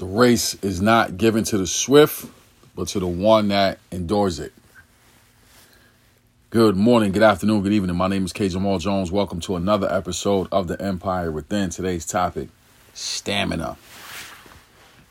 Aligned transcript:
The 0.00 0.06
race 0.06 0.54
is 0.62 0.80
not 0.80 1.18
given 1.18 1.44
to 1.44 1.58
the 1.58 1.66
swift, 1.66 2.24
but 2.74 2.88
to 2.88 3.00
the 3.00 3.06
one 3.06 3.48
that 3.48 3.80
endures 3.92 4.38
it. 4.38 4.54
Good 6.48 6.74
morning, 6.74 7.12
good 7.12 7.22
afternoon, 7.22 7.62
good 7.62 7.74
evening. 7.74 7.96
My 7.96 8.08
name 8.08 8.24
is 8.24 8.32
K. 8.32 8.48
Jamal 8.48 8.78
Jones. 8.78 9.12
Welcome 9.12 9.40
to 9.40 9.56
another 9.56 9.92
episode 9.92 10.48
of 10.50 10.68
The 10.68 10.80
Empire 10.80 11.30
Within. 11.30 11.68
Today's 11.68 12.06
topic 12.06 12.48
stamina. 12.94 13.76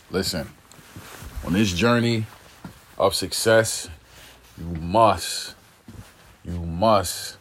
Listen, 0.09 0.49
on 1.45 1.53
this 1.53 1.71
journey 1.71 2.25
of 2.97 3.13
success, 3.13 3.89
you 4.57 4.65
must, 4.81 5.53
you 6.43 6.57
must 6.57 7.37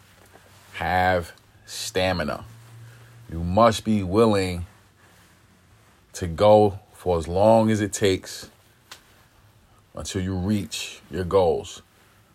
have 0.74 1.32
stamina. 1.64 2.44
You 3.32 3.42
must 3.42 3.86
be 3.86 4.02
willing 4.02 4.66
to 6.12 6.26
go 6.26 6.80
for 6.98 7.16
as 7.16 7.28
long 7.28 7.70
as 7.70 7.80
it 7.80 7.92
takes 7.92 8.50
until 9.94 10.20
you 10.20 10.34
reach 10.34 11.00
your 11.12 11.22
goals. 11.22 11.80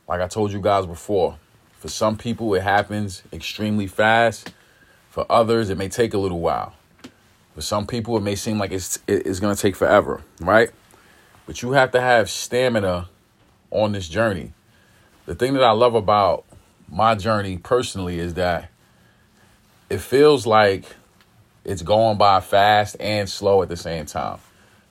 Like 0.08 0.21
I 0.21 0.27
told 0.30 0.54
you 0.54 0.62
guys 0.62 0.85
before, 0.85 1.38
for 1.80 1.90
some 1.90 2.17
people 2.17 2.55
it 2.55 2.63
happens 2.63 3.23
extremely 3.34 3.88
fast. 3.88 4.54
For 5.09 5.30
others, 5.30 5.70
it 5.70 5.77
may 5.77 5.90
take 5.90 6.13
a 6.13 6.18
little 6.18 6.40
while. 6.40 6.73
For 7.55 7.62
some 7.62 7.85
people, 7.85 8.16
it 8.16 8.21
may 8.21 8.35
seem 8.35 8.57
like 8.57 8.71
it's 8.71 8.99
it's 9.05 9.41
to 9.41 9.54
take 9.54 9.76
forever, 9.76 10.23
right? 10.40 10.71
But 11.45 11.62
you 11.62 11.73
have 11.73 11.91
to 11.91 11.99
have 11.99 12.30
stamina 12.30 13.09
on 13.70 13.91
this 13.91 14.07
journey. 14.07 14.54
The 15.26 15.35
thing 15.35 15.55
that 15.55 15.63
I 15.63 15.71
love 15.71 15.93
about 15.93 16.45
my 16.90 17.16
journey 17.16 17.57
personally 17.57 18.18
is 18.18 18.35
that 18.35 18.70
it 19.90 19.99
feels 19.99 20.48
like 20.48 20.85
it's 21.66 21.82
going 21.82 22.18
by 22.18 22.40
fast 22.40 22.95
and 23.02 23.30
slow 23.30 23.62
at 23.62 23.68
the 23.68 23.77
same 23.77 24.05
time 24.05 24.40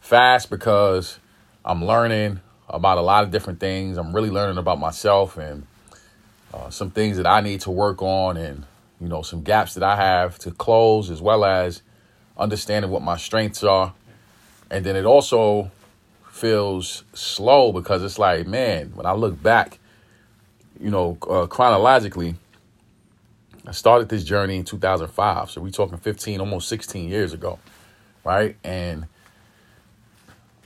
fast 0.02 0.50
because 0.50 1.18
I'm 1.64 1.82
learning 1.82 2.40
about 2.68 2.98
a 2.98 3.02
lot 3.02 3.24
of 3.24 3.30
different 3.30 3.60
things. 3.60 3.96
I'm 3.96 4.12
really 4.12 4.30
learning 4.30 4.58
about 4.58 4.78
myself 4.78 5.38
and 5.38 5.66
uh, 6.52 6.68
some 6.68 6.90
things 6.90 7.16
that 7.16 7.26
I 7.26 7.40
need 7.40 7.62
to 7.62 7.70
work 7.70 8.02
on, 8.02 8.36
and 8.36 8.66
you 9.00 9.08
know 9.08 9.22
some 9.22 9.42
gaps 9.42 9.72
that 9.74 9.82
I 9.82 9.96
have 9.96 10.38
to 10.40 10.50
close, 10.50 11.08
as 11.08 11.22
well 11.22 11.46
as 11.46 11.80
understanding 12.36 12.90
what 12.90 13.00
my 13.00 13.16
strengths 13.16 13.64
are. 13.64 13.94
And 14.70 14.84
then 14.84 14.96
it 14.96 15.06
also 15.06 15.70
feels 16.30 17.04
slow 17.14 17.72
because 17.72 18.02
it's 18.02 18.18
like, 18.18 18.46
man, 18.46 18.92
when 18.94 19.06
I 19.06 19.12
look 19.12 19.42
back, 19.42 19.78
you 20.80 20.90
know, 20.90 21.16
uh, 21.28 21.46
chronologically, 21.46 22.34
I 23.66 23.72
started 23.72 24.08
this 24.08 24.24
journey 24.24 24.56
in 24.56 24.64
2005. 24.64 25.50
So 25.50 25.60
we're 25.60 25.70
talking 25.70 25.98
15, 25.98 26.40
almost 26.40 26.68
16 26.68 27.08
years 27.08 27.32
ago, 27.32 27.58
right? 28.24 28.56
And 28.64 29.06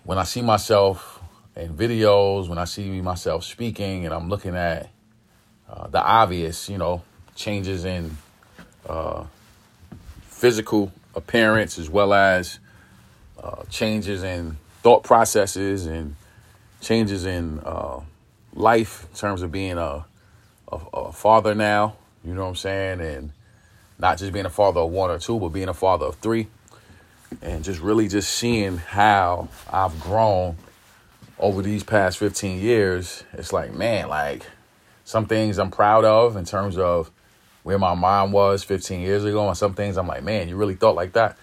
when 0.06 0.18
I 0.18 0.22
see 0.22 0.40
myself 0.40 1.20
in 1.56 1.74
videos, 1.74 2.48
when 2.48 2.58
I 2.58 2.64
see 2.64 3.00
myself 3.00 3.42
speaking, 3.42 4.04
and 4.04 4.14
I'm 4.14 4.28
looking 4.28 4.54
at 4.54 4.88
uh, 5.68 5.88
the 5.88 6.00
obvious, 6.00 6.68
you 6.68 6.78
know, 6.78 7.02
changes 7.34 7.84
in 7.84 8.16
uh, 8.88 9.24
physical 10.22 10.92
appearance 11.16 11.76
as 11.76 11.90
well 11.90 12.14
as 12.14 12.60
uh, 13.42 13.64
changes 13.68 14.22
in 14.22 14.56
thought 14.80 15.02
processes 15.02 15.86
and 15.86 16.14
changes 16.80 17.26
in 17.26 17.58
uh, 17.64 17.98
life 18.54 19.08
in 19.10 19.16
terms 19.18 19.42
of 19.42 19.50
being 19.50 19.76
a, 19.76 20.04
a, 20.70 20.76
a 20.94 21.12
father 21.12 21.52
now, 21.52 21.96
you 22.24 22.32
know 22.32 22.42
what 22.42 22.50
I'm 22.50 22.54
saying? 22.54 23.00
And 23.00 23.32
not 23.98 24.18
just 24.18 24.32
being 24.32 24.46
a 24.46 24.50
father 24.50 24.82
of 24.82 24.90
one 24.90 25.10
or 25.10 25.18
two, 25.18 25.40
but 25.40 25.48
being 25.48 25.68
a 25.68 25.74
father 25.74 26.06
of 26.06 26.14
three 26.16 26.46
and 27.42 27.64
just 27.64 27.80
really 27.80 28.08
just 28.08 28.32
seeing 28.32 28.78
how 28.78 29.48
I've 29.70 29.98
grown 30.00 30.56
over 31.38 31.62
these 31.62 31.84
past 31.84 32.18
15 32.18 32.60
years, 32.60 33.24
it's 33.32 33.52
like, 33.52 33.74
man, 33.74 34.08
like 34.08 34.46
some 35.04 35.26
things 35.26 35.58
I'm 35.58 35.70
proud 35.70 36.04
of 36.04 36.36
in 36.36 36.44
terms 36.44 36.78
of 36.78 37.10
where 37.62 37.78
my 37.78 37.94
mind 37.94 38.32
was 38.32 38.62
15 38.64 39.00
years 39.00 39.24
ago, 39.24 39.46
and 39.48 39.56
some 39.56 39.74
things 39.74 39.96
I'm 39.96 40.06
like, 40.06 40.22
man, 40.22 40.48
you 40.48 40.56
really 40.56 40.76
thought 40.76 40.94
like 40.94 41.12
that, 41.14 41.36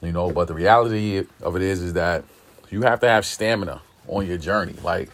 you 0.00 0.10
know. 0.10 0.30
But 0.30 0.48
the 0.48 0.54
reality 0.54 1.26
of 1.42 1.56
it 1.56 1.62
is, 1.62 1.82
is 1.82 1.92
that 1.92 2.24
you 2.70 2.82
have 2.82 3.00
to 3.00 3.08
have 3.08 3.26
stamina 3.26 3.82
on 4.08 4.26
your 4.26 4.38
journey. 4.38 4.74
Like 4.82 5.10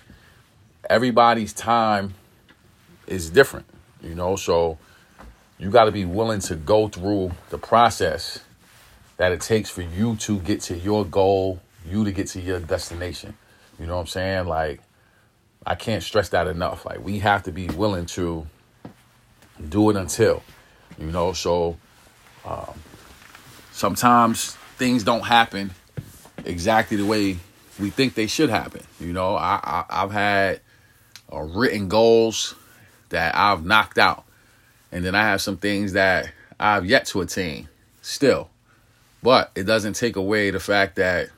everybody's 0.88 1.52
time 1.52 2.14
is 3.06 3.28
different, 3.28 3.66
you 4.02 4.14
know. 4.14 4.36
So 4.36 4.78
you 5.58 5.70
got 5.70 5.84
to 5.84 5.92
be 5.92 6.04
willing 6.04 6.40
to 6.40 6.54
go 6.54 6.88
through 6.88 7.32
the 7.50 7.58
process 7.58 8.40
that 9.16 9.32
it 9.32 9.40
takes 9.40 9.70
for 9.70 9.82
you 9.82 10.16
to 10.16 10.38
get 10.40 10.60
to 10.62 10.76
your 10.76 11.04
goal, 11.04 11.60
you 11.88 12.04
to 12.04 12.12
get 12.12 12.28
to 12.28 12.40
your 12.40 12.60
destination. 12.60 13.36
You 13.78 13.86
know 13.86 13.94
what 13.94 14.00
I'm 14.02 14.06
saying? 14.06 14.46
Like, 14.46 14.80
I 15.64 15.74
can't 15.74 16.02
stress 16.02 16.28
that 16.30 16.46
enough. 16.46 16.84
Like, 16.84 17.04
we 17.04 17.18
have 17.20 17.42
to 17.44 17.52
be 17.52 17.68
willing 17.68 18.06
to 18.06 18.46
do 19.68 19.90
it 19.90 19.96
until, 19.96 20.42
you 20.98 21.06
know. 21.06 21.32
So, 21.32 21.76
um, 22.44 22.74
sometimes 23.72 24.52
things 24.76 25.02
don't 25.02 25.24
happen 25.24 25.70
exactly 26.44 26.96
the 26.96 27.06
way 27.06 27.38
we 27.78 27.90
think 27.90 28.14
they 28.14 28.26
should 28.26 28.50
happen. 28.50 28.82
You 29.00 29.12
know, 29.12 29.34
I, 29.34 29.84
I 29.88 30.00
have 30.00 30.12
had 30.12 30.60
uh, 31.32 31.40
written 31.40 31.88
goals 31.88 32.54
that 33.08 33.34
I've 33.34 33.64
knocked 33.64 33.98
out, 33.98 34.24
and 34.92 35.04
then 35.04 35.14
I 35.14 35.22
have 35.22 35.40
some 35.40 35.56
things 35.56 35.92
that 35.94 36.30
I've 36.58 36.86
yet 36.86 37.06
to 37.06 37.20
attain 37.20 37.68
still. 38.02 38.50
But 39.26 39.50
it 39.56 39.64
doesn't 39.64 39.94
take 39.94 40.14
away 40.14 40.52
the 40.52 40.60
fact 40.60 40.94
that 40.94 41.30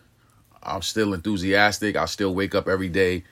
I'm 0.63 0.83
still 0.83 1.15
enthusiastic. 1.15 1.97
I 1.97 2.05
still 2.05 2.35
wake 2.35 2.55
up 2.55 2.69
every 2.69 2.91
day 2.91 3.25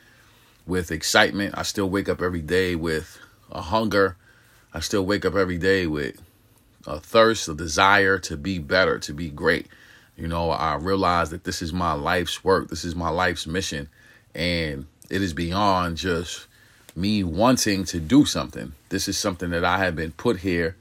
with 0.66 0.90
excitement. 0.90 1.52
I 1.58 1.62
still 1.62 1.90
wake 1.90 2.08
up 2.08 2.22
every 2.22 2.40
day 2.40 2.74
with 2.74 3.18
a 3.52 3.60
hunger. 3.60 4.16
I 4.72 4.80
still 4.80 5.04
wake 5.04 5.26
up 5.26 5.34
every 5.34 5.58
day 5.58 5.86
with 5.86 6.22
a 6.86 6.98
thirst, 6.98 7.50
a 7.50 7.54
desire 7.54 8.18
to 8.20 8.38
be 8.38 8.58
better, 8.58 8.98
to 9.00 9.12
be 9.12 9.28
great. 9.28 9.66
You 10.16 10.26
know, 10.26 10.48
I 10.48 10.76
realize 10.76 11.28
that 11.28 11.44
this 11.44 11.60
is 11.60 11.74
my 11.74 11.92
life's 11.92 12.42
work. 12.42 12.70
This 12.70 12.86
is 12.86 12.96
my 12.96 13.10
life's 13.10 13.46
mission. 13.46 13.90
And 14.34 14.86
it 15.10 15.20
is 15.20 15.34
beyond 15.34 15.98
just 15.98 16.46
me 16.94 17.22
wanting 17.22 17.84
to 17.84 18.00
do 18.00 18.24
something. 18.24 18.72
This 18.88 19.06
is 19.06 19.18
something 19.18 19.50
that 19.50 19.66
I 19.66 19.80
have 19.80 19.96
been 19.96 20.12
put 20.12 20.38
here 20.38 20.76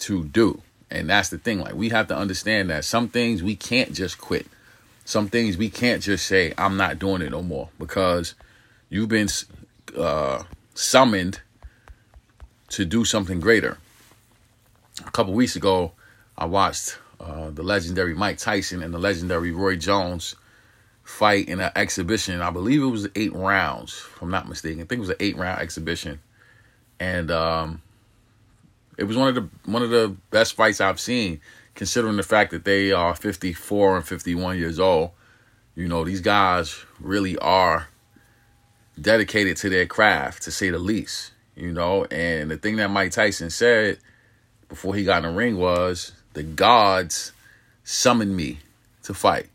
to 0.00 0.24
do. 0.24 0.60
And 0.90 1.08
that's 1.08 1.28
the 1.28 1.38
thing. 1.38 1.60
Like, 1.60 1.74
we 1.74 1.90
have 1.90 2.08
to 2.08 2.16
understand 2.16 2.70
that 2.70 2.84
some 2.84 3.08
things 3.08 3.42
we 3.42 3.56
can't 3.56 3.92
just 3.92 4.18
quit. 4.18 4.46
Some 5.04 5.28
things 5.28 5.56
we 5.56 5.70
can't 5.70 6.02
just 6.02 6.26
say, 6.26 6.52
I'm 6.58 6.76
not 6.76 6.98
doing 6.98 7.22
it 7.22 7.30
no 7.30 7.42
more 7.42 7.68
because 7.78 8.34
you've 8.88 9.08
been 9.08 9.28
uh, 9.96 10.44
summoned 10.74 11.40
to 12.70 12.84
do 12.84 13.04
something 13.04 13.40
greater. 13.40 13.78
A 15.06 15.10
couple 15.10 15.32
weeks 15.32 15.56
ago, 15.56 15.92
I 16.36 16.46
watched 16.46 16.98
uh, 17.20 17.50
the 17.50 17.62
legendary 17.62 18.14
Mike 18.14 18.38
Tyson 18.38 18.82
and 18.82 18.92
the 18.92 18.98
legendary 18.98 19.52
Roy 19.52 19.76
Jones 19.76 20.36
fight 21.02 21.48
in 21.48 21.60
an 21.60 21.72
exhibition. 21.74 22.40
I 22.40 22.50
believe 22.50 22.82
it 22.82 22.86
was 22.86 23.08
eight 23.14 23.34
rounds, 23.34 23.92
if 23.92 24.22
I'm 24.22 24.30
not 24.30 24.48
mistaken. 24.48 24.82
I 24.82 24.84
think 24.84 24.98
it 24.98 25.00
was 25.00 25.10
an 25.10 25.16
eight 25.20 25.36
round 25.36 25.60
exhibition. 25.60 26.20
And 26.98 27.30
um, 27.30 27.82
it 29.00 29.04
was 29.04 29.16
one 29.16 29.28
of 29.28 29.34
the 29.34 29.48
one 29.64 29.82
of 29.82 29.88
the 29.88 30.14
best 30.30 30.52
fights 30.52 30.78
I've 30.78 31.00
seen, 31.00 31.40
considering 31.74 32.18
the 32.18 32.22
fact 32.22 32.50
that 32.50 32.66
they 32.66 32.92
are 32.92 33.14
54 33.14 33.96
and 33.96 34.06
51 34.06 34.58
years 34.58 34.78
old. 34.78 35.12
You 35.74 35.88
know, 35.88 36.04
these 36.04 36.20
guys 36.20 36.84
really 37.00 37.38
are 37.38 37.88
dedicated 39.00 39.56
to 39.58 39.70
their 39.70 39.86
craft, 39.86 40.42
to 40.42 40.50
say 40.50 40.68
the 40.68 40.78
least. 40.78 41.32
You 41.56 41.72
know, 41.72 42.04
and 42.04 42.50
the 42.50 42.58
thing 42.58 42.76
that 42.76 42.90
Mike 42.90 43.12
Tyson 43.12 43.48
said 43.48 43.98
before 44.68 44.94
he 44.94 45.04
got 45.04 45.24
in 45.24 45.30
the 45.30 45.36
ring 45.36 45.56
was, 45.56 46.12
"The 46.34 46.42
gods 46.42 47.32
summoned 47.82 48.36
me 48.36 48.58
to 49.04 49.14
fight." 49.14 49.48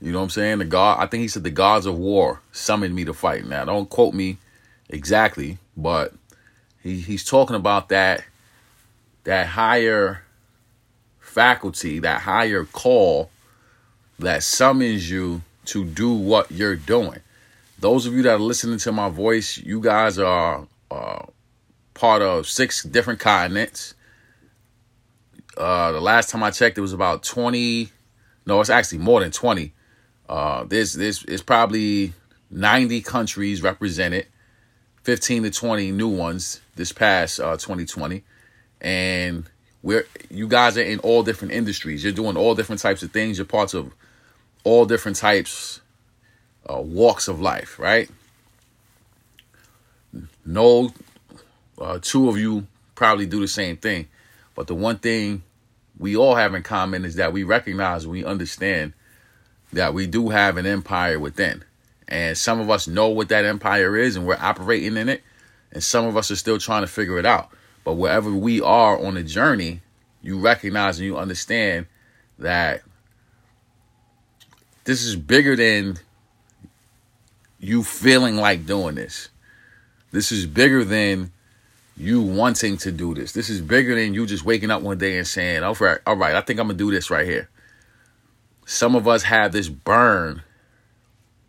You 0.00 0.10
know 0.10 0.18
what 0.18 0.24
I'm 0.24 0.30
saying? 0.30 0.58
The 0.58 0.64
God, 0.64 0.98
I 0.98 1.06
think 1.06 1.20
he 1.20 1.28
said 1.28 1.44
the 1.44 1.50
gods 1.50 1.86
of 1.86 1.96
war 1.96 2.40
summoned 2.50 2.96
me 2.96 3.04
to 3.04 3.14
fight. 3.14 3.46
Now, 3.46 3.64
don't 3.64 3.88
quote 3.88 4.14
me 4.14 4.38
exactly, 4.88 5.58
but 5.76 6.12
he, 6.82 6.98
he's 6.98 7.24
talking 7.24 7.54
about 7.54 7.88
that 7.90 8.24
that 9.24 9.48
higher 9.48 10.22
faculty, 11.20 11.98
that 12.00 12.22
higher 12.22 12.64
call 12.64 13.30
that 14.18 14.42
summons 14.42 15.10
you 15.10 15.42
to 15.64 15.84
do 15.84 16.12
what 16.12 16.50
you're 16.50 16.76
doing. 16.76 17.20
Those 17.78 18.06
of 18.06 18.14
you 18.14 18.22
that 18.22 18.34
are 18.34 18.38
listening 18.38 18.78
to 18.78 18.92
my 18.92 19.08
voice, 19.08 19.58
you 19.58 19.80
guys 19.80 20.18
are 20.18 20.66
uh, 20.90 21.26
part 21.94 22.22
of 22.22 22.48
six 22.48 22.82
different 22.82 23.20
continents. 23.20 23.94
Uh, 25.56 25.92
the 25.92 26.00
last 26.00 26.30
time 26.30 26.42
I 26.42 26.50
checked, 26.50 26.78
it 26.78 26.80
was 26.80 26.92
about 26.92 27.22
20. 27.22 27.90
No, 28.46 28.60
it's 28.60 28.70
actually 28.70 28.98
more 28.98 29.20
than 29.20 29.30
20. 29.30 29.72
Uh, 30.28 30.64
there's, 30.64 30.94
there's, 30.94 31.42
probably 31.42 32.12
90 32.50 33.02
countries 33.02 33.62
represented, 33.62 34.26
15 35.02 35.44
to 35.44 35.50
20 35.50 35.90
new 35.92 36.08
ones 36.08 36.60
this 36.76 36.92
past 36.92 37.40
uh, 37.40 37.56
2020 37.56 38.22
and 38.82 39.48
we're 39.82 40.06
you 40.28 40.46
guys 40.46 40.76
are 40.76 40.82
in 40.82 40.98
all 40.98 41.22
different 41.22 41.54
industries. 41.54 42.04
You're 42.04 42.12
doing 42.12 42.36
all 42.36 42.54
different 42.54 42.82
types 42.82 43.02
of 43.02 43.12
things. 43.12 43.38
You're 43.38 43.46
parts 43.46 43.72
of 43.72 43.94
all 44.64 44.84
different 44.84 45.16
types, 45.16 45.80
uh, 46.68 46.80
walks 46.80 47.28
of 47.28 47.40
life, 47.40 47.78
right? 47.78 48.10
No, 50.44 50.92
uh, 51.80 51.98
two 52.02 52.28
of 52.28 52.36
you 52.36 52.66
probably 52.94 53.26
do 53.26 53.40
the 53.40 53.48
same 53.48 53.76
thing. 53.76 54.08
But 54.54 54.66
the 54.66 54.74
one 54.74 54.98
thing 54.98 55.42
we 55.98 56.16
all 56.16 56.34
have 56.34 56.54
in 56.54 56.62
common 56.62 57.04
is 57.04 57.14
that 57.16 57.32
we 57.32 57.44
recognize, 57.44 58.06
we 58.06 58.24
understand 58.24 58.92
that 59.72 59.94
we 59.94 60.06
do 60.06 60.28
have 60.28 60.56
an 60.56 60.66
empire 60.66 61.18
within. 61.18 61.64
And 62.08 62.36
some 62.36 62.60
of 62.60 62.68
us 62.68 62.86
know 62.86 63.08
what 63.08 63.30
that 63.30 63.44
empire 63.44 63.96
is 63.96 64.16
and 64.16 64.26
we're 64.26 64.36
operating 64.38 64.96
in 64.96 65.08
it. 65.08 65.22
And 65.72 65.82
some 65.82 66.04
of 66.04 66.16
us 66.16 66.30
are 66.30 66.36
still 66.36 66.58
trying 66.58 66.82
to 66.82 66.86
figure 66.86 67.18
it 67.18 67.24
out. 67.24 67.50
But 67.84 67.94
wherever 67.94 68.30
we 68.30 68.60
are 68.60 68.98
on 68.98 69.14
the 69.14 69.22
journey, 69.22 69.80
you 70.22 70.38
recognize 70.38 70.98
and 70.98 71.06
you 71.06 71.18
understand 71.18 71.86
that 72.38 72.82
this 74.84 75.02
is 75.02 75.16
bigger 75.16 75.56
than 75.56 75.98
you 77.58 77.82
feeling 77.82 78.36
like 78.36 78.66
doing 78.66 78.94
this. 78.94 79.28
This 80.10 80.32
is 80.32 80.46
bigger 80.46 80.84
than 80.84 81.32
you 81.96 82.20
wanting 82.20 82.76
to 82.78 82.92
do 82.92 83.14
this. 83.14 83.32
This 83.32 83.48
is 83.48 83.60
bigger 83.60 83.94
than 83.94 84.14
you 84.14 84.26
just 84.26 84.44
waking 84.44 84.70
up 84.70 84.82
one 84.82 84.98
day 84.98 85.18
and 85.18 85.26
saying, 85.26 85.62
all 85.62 85.74
right, 85.74 85.98
all 86.06 86.16
right, 86.16 86.34
I 86.34 86.40
think 86.40 86.58
I'm 86.58 86.66
gonna 86.66 86.78
do 86.78 86.90
this 86.90 87.10
right 87.10 87.26
here. 87.26 87.48
Some 88.66 88.94
of 88.94 89.06
us 89.06 89.22
have 89.24 89.52
this 89.52 89.68
burn, 89.68 90.42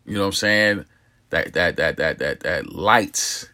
you 0.04 0.14
know 0.14 0.20
what 0.20 0.26
I'm 0.26 0.32
saying? 0.32 0.84
That 1.30 1.52
that 1.54 1.76
that 1.76 1.96
that 1.96 2.18
that 2.18 2.40
that 2.40 2.72
lights 2.72 3.48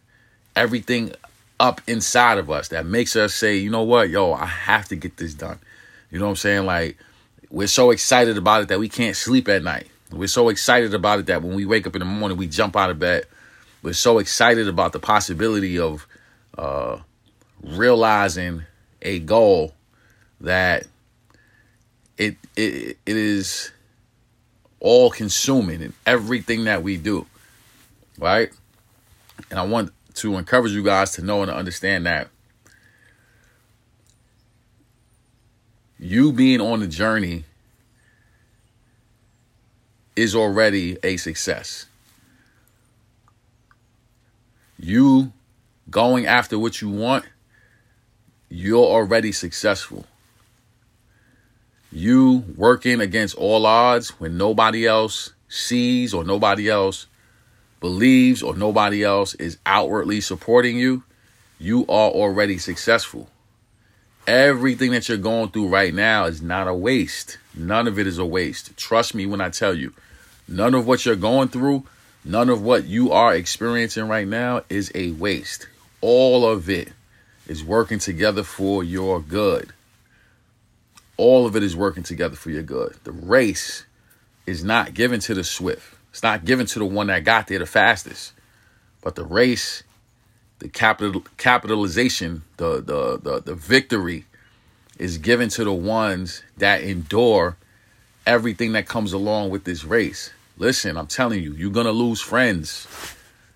everything 0.57 1.13
up 1.61 1.83
inside 1.87 2.39
of 2.39 2.51
us 2.51 2.69
that 2.69 2.87
makes 2.87 3.15
us 3.15 3.35
say, 3.35 3.57
you 3.59 3.71
know 3.71 3.83
what, 3.83 4.09
yo, 4.09 4.33
I 4.33 4.47
have 4.47 4.89
to 4.89 4.97
get 4.97 5.19
this 5.19 5.35
done. 5.35 5.59
You 6.11 6.19
know 6.19 6.25
what 6.25 6.31
I'm 6.31 6.37
saying? 6.37 6.67
Like 6.67 6.97
we're 7.51 7.69
so 7.69 7.91
excited 7.91 8.39
about 8.39 8.63
it 8.63 8.69
that 8.69 8.81
we 8.81 8.89
can't 8.89 9.15
sleep 9.15 9.47
at 9.49 9.63
night. 9.63 9.87
We're 10.11 10.27
so 10.27 10.49
excited 10.49 10.95
about 10.95 11.21
it 11.21 11.27
that 11.27 11.43
when 11.43 11.55
we 11.55 11.67
wake 11.67 11.87
up 11.87 11.95
in 11.95 12.01
the 12.01 12.07
morning, 12.07 12.37
we 12.39 12.49
jump 12.49 12.77
out 12.77 12.91
of 12.91 12.99
bed. 12.99 13.27
We're 13.83 13.93
so 13.93 14.19
excited 14.19 14.67
about 14.67 14.93
the 14.93 14.99
possibility 14.99 15.79
of 15.79 16.07
uh, 16.59 16.99
realizing 17.63 18.65
a 19.03 19.21
goal 19.21 19.75
that 20.41 20.87
it 22.19 22.37
it 22.57 22.99
it 23.07 23.17
is 23.17 23.71
all 24.81 25.11
consuming 25.11 25.83
in 25.83 25.93
everything 26.07 26.65
that 26.65 26.83
we 26.83 26.97
do, 26.97 27.27
right? 28.19 28.51
And 29.51 29.59
I 29.59 29.65
want 29.65 29.93
to 30.15 30.37
encourage 30.37 30.73
you 30.73 30.83
guys 30.83 31.13
to 31.13 31.23
know 31.23 31.43
and 31.43 31.51
to 31.51 31.57
understand 31.57 32.07
that 32.07 32.29
you 35.99 36.33
being 36.33 36.61
on 36.61 36.81
the 36.81 36.87
journey 36.87 37.45
is 40.17 40.35
already 40.35 40.97
a 41.03 41.17
success. 41.19 41.87
You 44.79 45.33
going 45.91 46.27
after 46.27 46.59
what 46.59 46.81
you 46.81 46.89
want, 46.89 47.27
you're 48.49 48.85
already 48.85 49.33
successful. 49.33 50.07
You 51.93 52.45
working 52.57 53.01
against 53.01 53.37
all 53.37 53.67
odds 53.67 54.11
when 54.21 54.39
nobody 54.39 54.87
else 54.87 55.33
sees 55.49 56.15
or 56.15 56.25
nobody 56.25 56.71
else 56.71 57.07
believes 57.81 58.43
or 58.43 58.57
nobody 58.57 59.03
else 59.03 59.35
is 59.35 59.59
outwardly 59.67 60.21
supporting 60.21 60.79
you, 60.79 61.03
you 61.59 61.83
are 61.83 62.11
already 62.11 62.59
successful. 62.59 63.29
Everything 64.27 64.93
that 64.93 65.09
you're 65.09 65.19
going 65.19 65.51
through 65.51 65.69
right 65.69 65.93
now 65.93 66.27
is 66.27 66.41
not 66.41 66.69
a 66.69 66.75
waste. 66.75 67.39
None 67.55 67.89
of 67.89 67.99
it 67.99 68.07
is 68.07 68.19
a 68.19 68.25
waste. 68.25 68.77
Trust 68.77 69.15
me 69.15 69.27
when 69.27 69.41
I 69.41 69.51
tell 69.51 69.75
you, 69.75 69.93
none 70.47 70.75
of 70.75 70.87
what 70.87 71.05
you're 71.05 71.17
going 71.17 71.49
through, 71.49 71.85
none 72.25 72.49
of 72.49 72.63
what 72.63 72.85
you 72.85 73.13
are 73.13 73.35
experiencing 73.35 74.07
right 74.09 74.29
now 74.29 74.63
is 74.69 74.93
a 74.95 75.11
waste 75.13 75.67
all 76.01 76.47
of 76.47 76.69
it 76.69 76.93
is 77.47 77.65
working 77.65 77.99
together 77.99 78.43
for 78.43 78.83
your 78.85 79.21
good. 79.21 79.73
All 81.17 81.47
of 81.47 81.57
it 81.57 81.63
is 81.63 81.77
working 81.77 82.03
together 82.03 82.37
for 82.37 82.51
your 82.51 82.63
good. 82.63 82.97
The 83.05 83.13
race 83.13 83.85
is 84.47 84.65
not 84.65 84.95
given 84.95 85.21
to 85.21 85.35
the 85.35 85.45
swift. 85.45 85.95
It's 86.11 86.23
not 86.23 86.45
given 86.45 86.67
to 86.67 86.79
the 86.79 86.85
one 86.85 87.09
that 87.09 87.25
got 87.25 87.47
there 87.47 87.59
the 87.59 87.67
fastest. 87.67 88.33
But 89.03 89.15
the 89.15 89.25
race, 89.25 89.83
the 90.59 90.69
capital 90.69 91.25
capitalization, 91.37 92.43
the 92.57 92.81
the 92.81 93.19
the, 93.19 93.41
the 93.41 93.55
victory 93.55 94.27
is 94.99 95.19
given 95.19 95.49
to 95.49 95.65
the 95.65 95.73
ones 95.73 96.43
that 96.59 96.83
endure 96.83 97.57
everything 98.27 98.73
that 98.73 98.87
comes 98.87 99.13
along 99.13 99.51
with 99.51 99.65
this 99.65 99.85
race. 99.85 100.31
Listen, 100.59 100.97
I'm 100.99 101.07
telling 101.07 101.43
you, 101.43 101.55
you're 101.55 101.71
gonna 101.71 101.93
lose 101.93 102.21
friends. 102.21 102.87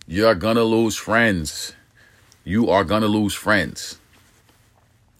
You're 0.06 0.34
gonna 0.34 0.64
lose 0.64 0.96
friends 0.96 1.74
you 2.46 2.68
are 2.68 2.84
to 2.84 3.08
lose 3.08 3.32
friends. 3.32 3.98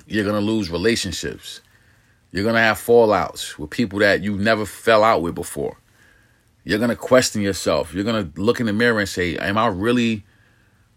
You're 0.07 0.25
to 0.35 0.41
lose 0.41 0.71
relationships. 0.71 1.63
You're 2.33 2.45
to 2.53 2.61
have 2.61 2.77
fallouts 2.77 3.59
with 3.59 3.71
people 3.71 4.01
that 4.01 4.23
you've 4.23 4.41
never 4.41 4.67
fell 4.67 5.03
out 5.03 5.23
with 5.23 5.35
before. 5.35 5.79
You're 6.65 6.79
going 6.79 6.91
to 6.91 6.97
question 6.97 7.43
yourself. 7.43 7.93
You're 7.95 8.05
going 8.05 8.33
to 8.33 8.41
look 8.41 8.59
in 8.59 8.67
the 8.67 8.73
mirror 8.73 8.99
and 8.99 9.09
say, 9.09 9.37
Am 9.37 9.59
I 9.59 9.67
really 9.69 10.25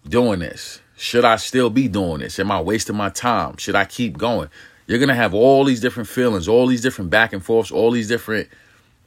doing 0.07 0.39
this? 0.39 0.79
Should 0.95 1.25
I 1.25 1.35
still 1.35 1.69
be 1.69 1.87
doing 1.87 2.21
this? 2.21 2.39
Am 2.39 2.49
I 2.49 2.61
wasting 2.61 2.95
my 2.95 3.09
time? 3.09 3.57
Should 3.57 3.75
I 3.75 3.85
keep 3.85 4.17
going? 4.17 4.49
You're 4.87 4.99
going 4.99 5.09
to 5.09 5.15
have 5.15 5.33
all 5.33 5.65
these 5.65 5.81
different 5.81 6.07
feelings, 6.07 6.47
all 6.47 6.65
these 6.65 6.81
different 6.81 7.11
back 7.11 7.33
and 7.33 7.43
forths, 7.43 7.71
all 7.71 7.91
these 7.91 8.07
different 8.07 8.47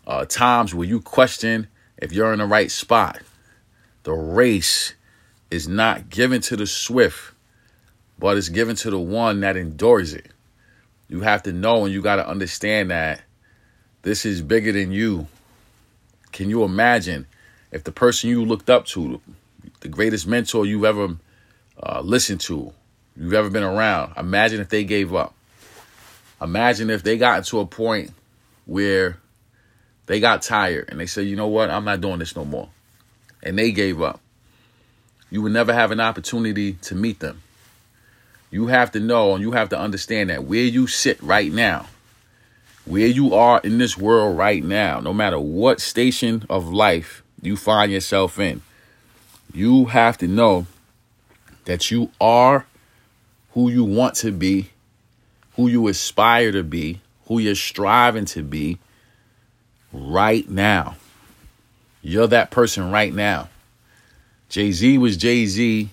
uh, 0.07 0.27
times 0.27 0.75
where 0.75 0.87
you 0.87 1.01
question 1.01 1.67
if 1.97 2.13
you're 2.13 2.33
in 2.33 2.39
the 2.39 2.47
right 2.47 2.71
spot. 2.71 3.21
The 4.03 4.13
race 4.13 4.95
is 5.51 5.67
not 5.67 6.11
given 6.11 6.43
to 6.43 6.57
the 6.57 6.67
swift, 6.67 7.35
but 8.19 8.37
it's 8.37 8.51
given 8.51 8.77
to 8.77 8.91
the 8.91 8.99
one 8.99 9.41
that 9.41 9.57
endures 9.57 10.13
it. 10.13 10.31
You 11.09 11.23
have 11.23 11.43
to 11.45 11.53
know 11.53 11.85
and 11.85 11.93
you 11.93 12.03
got 12.03 12.17
to 12.17 12.29
understand 12.29 12.91
that 12.91 13.23
this 14.03 14.25
is 14.25 14.43
bigger 14.43 14.73
than 14.73 14.93
you. 14.93 15.27
Can 16.33 16.51
you 16.51 16.65
imagine 16.65 17.27
if 17.71 17.85
the 17.85 17.93
person 17.93 18.31
you 18.31 18.45
looked 18.45 18.71
up 18.71 18.87
to, 18.87 19.21
the 19.81 19.89
greatest 19.89 20.27
mentor 20.27 20.67
you've 20.67 20.85
ever 20.85 21.17
uh, 21.83 22.01
listened 22.03 22.41
to, 22.43 22.73
you've 23.17 23.35
ever 23.35 23.51
been 23.51 23.63
around, 23.63 24.15
imagine 24.17 24.61
if 24.61 24.69
they 24.69 24.85
gave 24.85 25.15
up? 25.15 25.35
Imagine 26.41 26.91
if 26.91 27.03
they 27.03 27.19
got 27.19 27.45
to 27.47 27.61
a 27.61 27.67
point 27.67 28.13
where 28.67 29.19
they 30.07 30.21
got 30.21 30.43
tired 30.43 30.89
and 30.89 30.99
they 30.99 31.07
said, 31.07 31.27
you 31.27 31.37
know 31.37 31.49
what, 31.49 31.71
I'm 31.71 31.85
not 31.85 32.01
doing 32.01 32.19
this 32.19 32.35
no 32.35 32.45
more. 32.45 32.71
And 33.43 33.59
they 33.59 33.73
gave 33.73 34.01
up 34.01 34.21
you 35.31 35.43
will 35.43 35.51
never 35.51 35.73
have 35.73 35.93
an 35.93 36.01
opportunity 36.01 36.75
to 36.75 36.95
meet 36.95 37.21
them. 37.21 37.43
You 38.51 38.67
have 38.67 38.91
to 38.93 39.01
know 39.01 39.35
and 39.35 39.43
you 39.43 39.53
have 39.53 39.69
to 39.69 39.79
understand 39.79 40.31
that 40.31 40.45
where 40.45 40.65
you 40.65 40.89
sit 40.89 41.23
right 41.23 41.53
now, 41.53 41.87
where 42.91 43.07
you 43.07 43.33
are 43.33 43.61
in 43.63 43.79
this 43.79 43.97
world 43.97 44.37
right 44.37 44.65
now, 44.65 44.99
no 44.99 45.13
matter 45.13 45.39
what 45.39 45.81
station 45.81 46.45
of 46.51 46.73
life 46.73 47.23
you 47.41 47.57
find 47.57 47.93
yourself 47.93 48.37
in, 48.41 48.61
you 49.53 49.85
have 49.85 50.19
to 50.19 50.27
know 50.27 50.67
that 51.67 51.93
you 51.93 52.11
are 52.21 52.67
who 53.53 53.71
you 53.71 53.85
want 53.85 54.17
to 54.17 54.33
be, 54.33 54.71
who 55.55 55.69
you 55.69 55.87
aspire 55.87 56.51
to 56.51 56.65
be, 56.65 57.01
who 57.27 57.39
you're 57.39 57.55
striving 57.55 58.25
to 58.25 58.43
be 58.43 58.77
right 59.93 60.49
now. 60.51 60.97
You're 62.03 62.27
that 62.27 62.51
person 62.51 62.91
right 62.91 63.15
now. 63.15 63.51
Jay 64.49 64.73
Z 64.73 64.99
was 64.99 65.17
Jay 65.17 65.47
Z 65.47 65.91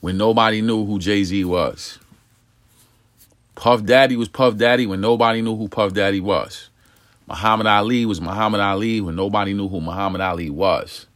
when 0.00 0.16
nobody 0.16 0.62
knew 0.62 0.84
who 0.84 0.98
Jay 0.98 1.22
Z 1.22 1.44
was. 1.44 2.00
Puff 3.54 3.84
Daddy 3.84 4.16
was 4.16 4.28
Puff 4.28 4.56
Daddy 4.56 4.86
when 4.86 5.00
nobody 5.00 5.40
knew 5.40 5.56
who 5.56 5.68
Puff 5.68 5.92
Daddy 5.92 6.20
was. 6.20 6.70
Muhammad 7.26 7.66
Ali 7.66 8.04
was 8.04 8.20
Muhammad 8.20 8.60
Ali 8.60 9.00
when 9.00 9.16
nobody 9.16 9.54
knew 9.54 9.68
who 9.68 9.80
Muhammad 9.80 10.20
Ali 10.20 10.50
was. 10.50 11.06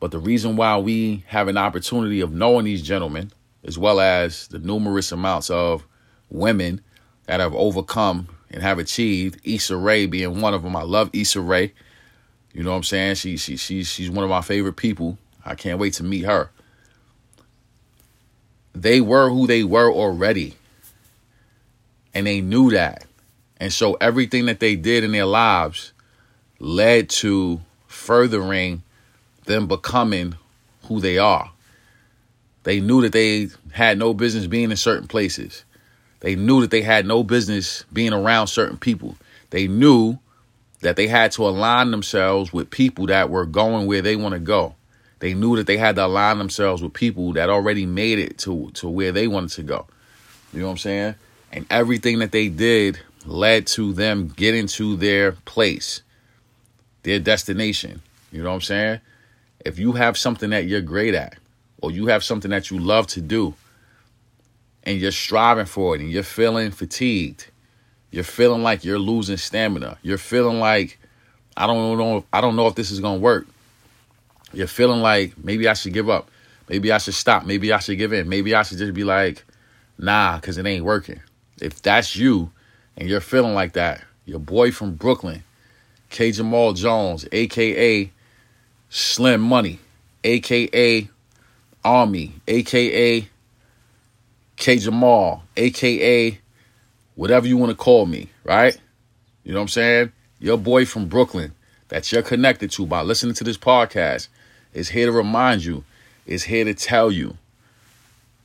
But 0.00 0.10
the 0.10 0.18
reason 0.18 0.56
why 0.56 0.78
we 0.78 1.24
have 1.28 1.48
an 1.48 1.56
opportunity 1.56 2.20
of 2.20 2.32
knowing 2.32 2.64
these 2.64 2.82
gentlemen, 2.82 3.30
as 3.64 3.78
well 3.78 4.00
as 4.00 4.48
the 4.48 4.58
numerous 4.58 5.12
amounts 5.12 5.48
of 5.50 5.86
women 6.30 6.80
that 7.26 7.38
have 7.38 7.54
overcome 7.54 8.28
and 8.50 8.62
have 8.62 8.78
achieved, 8.78 9.40
Issa 9.44 9.76
Rae 9.76 10.06
being 10.06 10.40
one 10.40 10.54
of 10.54 10.62
them. 10.62 10.74
I 10.74 10.82
love 10.82 11.10
Issa 11.12 11.40
Rae. 11.40 11.72
You 12.52 12.62
know 12.62 12.70
what 12.70 12.78
I'm 12.78 12.82
saying? 12.82 13.14
She 13.14 13.36
she 13.36 13.56
she's 13.56 13.88
she's 13.88 14.10
one 14.10 14.24
of 14.24 14.30
my 14.30 14.42
favorite 14.42 14.76
people. 14.76 15.18
I 15.44 15.54
can't 15.54 15.78
wait 15.78 15.94
to 15.94 16.04
meet 16.04 16.24
her. 16.24 16.50
They 18.74 19.00
were 19.00 19.30
who 19.30 19.46
they 19.46 19.64
were 19.64 19.92
already. 19.92 20.56
And 22.14 22.26
they 22.26 22.40
knew 22.40 22.70
that. 22.70 23.04
And 23.58 23.72
so 23.72 23.94
everything 23.94 24.46
that 24.46 24.60
they 24.60 24.76
did 24.76 25.04
in 25.04 25.12
their 25.12 25.24
lives 25.24 25.92
led 26.58 27.08
to 27.10 27.60
furthering 27.86 28.82
them 29.46 29.66
becoming 29.66 30.34
who 30.84 31.00
they 31.00 31.18
are. 31.18 31.50
They 32.64 32.80
knew 32.80 33.02
that 33.02 33.12
they 33.12 33.48
had 33.72 33.98
no 33.98 34.14
business 34.14 34.46
being 34.46 34.70
in 34.70 34.76
certain 34.76 35.08
places. 35.08 35.64
They 36.20 36.36
knew 36.36 36.60
that 36.60 36.70
they 36.70 36.82
had 36.82 37.06
no 37.06 37.24
business 37.24 37.84
being 37.92 38.12
around 38.12 38.46
certain 38.46 38.76
people. 38.76 39.16
They 39.50 39.66
knew 39.66 40.18
that 40.80 40.96
they 40.96 41.06
had 41.08 41.32
to 41.32 41.46
align 41.46 41.90
themselves 41.90 42.52
with 42.52 42.70
people 42.70 43.06
that 43.06 43.30
were 43.30 43.46
going 43.46 43.86
where 43.86 44.02
they 44.02 44.16
want 44.16 44.34
to 44.34 44.38
go. 44.38 44.74
They 45.18 45.34
knew 45.34 45.56
that 45.56 45.66
they 45.66 45.76
had 45.76 45.96
to 45.96 46.06
align 46.06 46.38
themselves 46.38 46.82
with 46.82 46.92
people 46.92 47.32
that 47.34 47.48
already 47.48 47.86
made 47.86 48.18
it 48.18 48.38
to 48.38 48.70
to 48.74 48.88
where 48.88 49.12
they 49.12 49.28
wanted 49.28 49.50
to 49.50 49.62
go. 49.62 49.86
You 50.52 50.60
know 50.60 50.66
what 50.66 50.72
I'm 50.72 50.78
saying? 50.78 51.14
And 51.52 51.66
everything 51.70 52.20
that 52.20 52.32
they 52.32 52.48
did 52.48 52.98
led 53.26 53.66
to 53.68 53.92
them 53.92 54.28
getting 54.28 54.66
to 54.66 54.96
their 54.96 55.32
place, 55.32 56.02
their 57.02 57.18
destination. 57.18 58.02
You 58.30 58.42
know 58.42 58.48
what 58.48 58.56
I'm 58.56 58.60
saying? 58.62 59.00
If 59.64 59.78
you 59.78 59.92
have 59.92 60.16
something 60.16 60.50
that 60.50 60.66
you're 60.66 60.80
great 60.80 61.14
at, 61.14 61.36
or 61.82 61.90
you 61.90 62.06
have 62.06 62.24
something 62.24 62.50
that 62.50 62.70
you 62.70 62.78
love 62.78 63.06
to 63.08 63.20
do, 63.20 63.54
and 64.84 64.98
you're 64.98 65.12
striving 65.12 65.66
for 65.66 65.94
it, 65.94 66.00
and 66.00 66.10
you're 66.10 66.22
feeling 66.22 66.70
fatigued, 66.70 67.48
you're 68.10 68.24
feeling 68.24 68.62
like 68.62 68.84
you're 68.84 68.98
losing 68.98 69.36
stamina, 69.36 69.98
you're 70.02 70.18
feeling 70.18 70.58
like 70.58 70.98
I 71.56 71.66
don't 71.66 71.98
know, 71.98 72.24
I 72.32 72.40
don't 72.40 72.56
know 72.56 72.66
if 72.66 72.74
this 72.74 72.90
is 72.90 73.00
gonna 73.00 73.18
work. 73.18 73.46
You're 74.52 74.66
feeling 74.66 75.00
like 75.00 75.36
maybe 75.42 75.68
I 75.68 75.74
should 75.74 75.92
give 75.92 76.08
up, 76.08 76.30
maybe 76.68 76.92
I 76.92 76.98
should 76.98 77.14
stop, 77.14 77.44
maybe 77.44 77.72
I 77.72 77.78
should 77.78 77.98
give 77.98 78.12
in, 78.12 78.28
maybe 78.28 78.54
I 78.54 78.62
should 78.62 78.78
just 78.78 78.94
be 78.94 79.04
like, 79.04 79.44
nah, 79.98 80.36
because 80.36 80.58
it 80.58 80.66
ain't 80.66 80.84
working. 80.84 81.20
If 81.62 81.80
that's 81.80 82.16
you, 82.16 82.50
and 82.96 83.08
you're 83.08 83.20
feeling 83.20 83.54
like 83.54 83.74
that, 83.74 84.02
your 84.26 84.40
boy 84.40 84.72
from 84.72 84.96
Brooklyn, 84.96 85.44
K. 86.10 86.32
Jamal 86.32 86.72
Jones, 86.72 87.24
aka 87.30 88.10
Slim 88.90 89.40
Money, 89.40 89.78
aka 90.24 91.08
Army, 91.84 92.32
aka 92.48 93.28
K. 94.56 94.78
Jamal, 94.78 95.44
aka 95.56 96.38
whatever 97.14 97.46
you 97.46 97.56
want 97.56 97.70
to 97.70 97.76
call 97.76 98.06
me, 98.06 98.28
right? 98.42 98.76
You 99.44 99.52
know 99.52 99.58
what 99.58 99.62
I'm 99.62 99.68
saying? 99.68 100.12
Your 100.40 100.58
boy 100.58 100.84
from 100.84 101.06
Brooklyn 101.06 101.52
that 101.88 102.10
you're 102.10 102.22
connected 102.22 102.72
to 102.72 102.86
by 102.86 103.02
listening 103.02 103.34
to 103.34 103.44
this 103.44 103.56
podcast 103.56 104.26
is 104.74 104.88
here 104.88 105.06
to 105.06 105.12
remind 105.12 105.64
you, 105.64 105.84
is 106.26 106.42
here 106.42 106.64
to 106.64 106.74
tell 106.74 107.12
you 107.12 107.36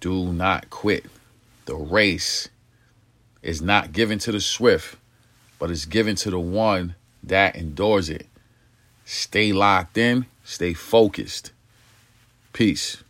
do 0.02 0.32
not 0.32 0.70
quit. 0.70 1.06
The 1.66 1.76
race 1.76 2.50
is 3.42 3.62
not 3.62 3.92
given 3.92 4.20
to 4.20 4.32
the 4.32 4.42
swift, 4.42 4.98
but 5.60 5.72
it's 5.72 5.86
given 5.86 6.16
to 6.18 6.30
the 6.30 6.40
one 6.40 6.96
that 7.24 7.56
endures 7.56 8.10
it. 8.10 8.28
Stay 9.06 9.54
locked 9.54 9.98
in, 9.98 10.26
stay 10.44 10.74
focused. 10.74 11.52
Peace. 12.54 13.04